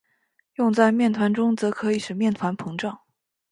[0.55, 3.01] 用在面团中则可以使面团膨胀。